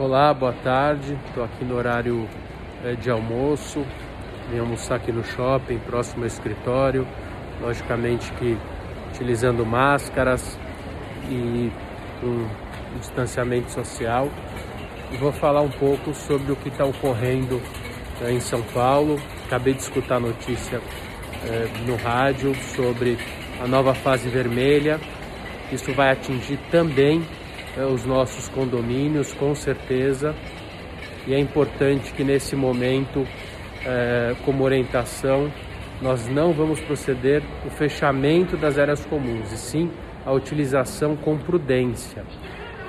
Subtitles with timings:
[0.00, 1.18] Olá, boa tarde.
[1.26, 2.28] Estou aqui no horário
[2.84, 3.84] é, de almoço.
[4.48, 7.04] Vim almoçar aqui no shopping, próximo ao escritório.
[7.60, 8.56] Logicamente que
[9.08, 10.56] utilizando máscaras
[11.28, 11.72] e
[12.22, 12.48] um
[13.00, 14.28] distanciamento social.
[15.10, 17.60] E vou falar um pouco sobre o que está ocorrendo
[18.22, 19.20] é, em São Paulo.
[19.46, 20.80] Acabei de escutar a notícia
[21.44, 23.18] é, no rádio sobre
[23.60, 25.00] a nova fase vermelha.
[25.72, 27.26] Isso vai atingir também
[27.76, 30.34] é, os nossos condomínios, com certeza.
[31.26, 33.26] E é importante que nesse momento,
[33.84, 35.52] é, como orientação,
[36.00, 39.90] nós não vamos proceder o fechamento das áreas comuns, e sim
[40.24, 42.24] a utilização com prudência.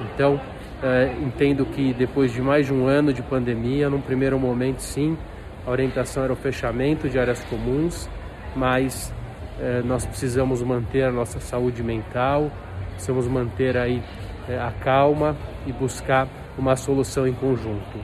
[0.01, 0.39] Então,
[0.81, 5.17] é, entendo que depois de mais de um ano de pandemia, num primeiro momento, sim,
[5.65, 8.09] a orientação era o fechamento de áreas comuns,
[8.55, 9.13] mas
[9.59, 12.51] é, nós precisamos manter a nossa saúde mental,
[12.93, 14.01] precisamos manter aí
[14.49, 16.27] é, a calma e buscar
[16.57, 17.99] uma solução em conjunto.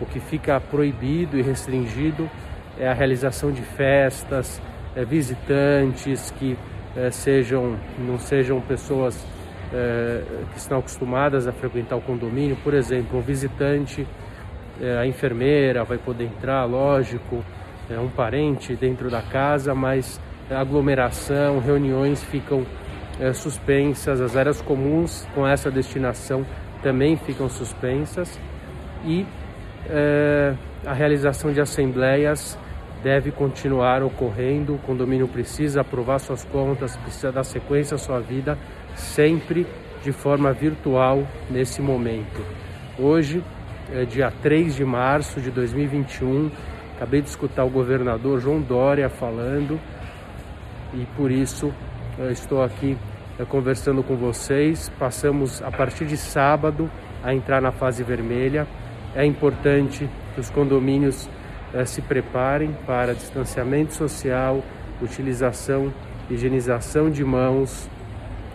[0.00, 2.28] O que fica proibido e restringido
[2.78, 4.60] é a realização de festas,
[4.96, 6.58] é, visitantes que
[6.96, 9.24] é, sejam não sejam pessoas
[9.72, 14.06] é, que estão acostumadas a frequentar o condomínio, por exemplo, um visitante,
[14.80, 17.44] é, a enfermeira vai poder entrar, lógico,
[17.88, 20.20] é, um parente dentro da casa, mas
[20.50, 22.66] aglomeração, reuniões ficam
[23.20, 26.44] é, suspensas, as áreas comuns com essa destinação
[26.82, 28.38] também ficam suspensas
[29.04, 29.26] e
[29.88, 32.58] é, a realização de assembleias
[33.02, 34.74] deve continuar ocorrendo.
[34.74, 38.58] O condomínio precisa aprovar suas contas, precisa dar sequência à sua vida,
[38.94, 39.66] sempre
[40.02, 42.44] de forma virtual nesse momento.
[42.98, 43.42] Hoje,
[43.92, 46.50] é dia 3 de março de 2021,
[46.96, 49.78] acabei de escutar o governador João Dória falando
[50.92, 51.72] e por isso
[52.18, 52.96] eu estou aqui
[53.38, 54.90] é, conversando com vocês.
[54.98, 56.88] Passamos a partir de sábado
[57.22, 58.66] a entrar na fase vermelha.
[59.14, 61.28] É importante que os condomínios
[61.72, 64.62] é, se preparem para distanciamento social,
[65.02, 65.92] utilização,
[66.30, 67.88] higienização de mãos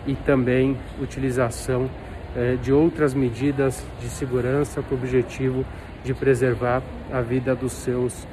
[0.06, 1.90] e também utilização
[2.34, 5.66] é, de outras medidas de segurança com o objetivo
[6.02, 6.82] de preservar
[7.12, 8.26] a vida dos seus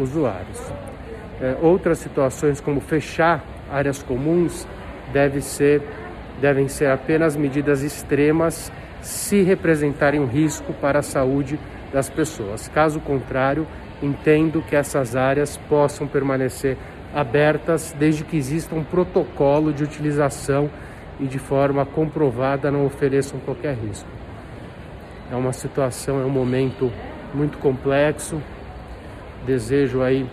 [0.00, 0.62] usuários.
[1.60, 4.66] outras situações, como fechar áreas comuns,
[5.12, 5.82] deve ser,
[6.40, 11.58] devem ser apenas medidas extremas se representarem um risco para a saúde
[11.92, 12.68] das pessoas.
[12.68, 13.66] Caso contrário,
[14.02, 16.76] entendo que essas áreas possam permanecer
[17.14, 20.70] abertas desde que exista um protocolo de utilização
[21.18, 24.08] e de forma comprovada não ofereçam qualquer risco.
[25.30, 26.92] É uma situação, é um momento
[27.34, 28.40] muito complexo.
[29.46, 30.26] Desejo aí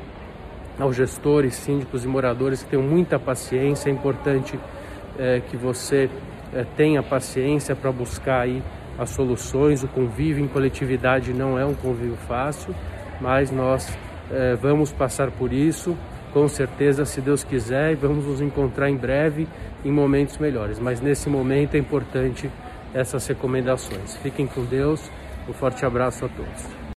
[0.80, 3.90] aos gestores, síndicos e moradores que tenham muita paciência.
[3.90, 4.59] É importante
[5.18, 6.09] é, que você
[6.53, 8.62] é, tenha paciência para buscar aí
[8.97, 9.84] as soluções.
[9.84, 12.74] O convívio em coletividade não é um convívio fácil,
[13.19, 13.97] mas nós
[14.31, 15.96] é, vamos passar por isso,
[16.34, 19.47] com certeza, se Deus quiser, e vamos nos encontrar em breve
[19.84, 20.80] em momentos melhores.
[20.80, 22.50] Mas nesse momento é importante
[22.94, 24.16] essas recomendações.
[24.18, 25.09] Fiquem com Deus.
[25.47, 26.84] Um forte abraço a todos.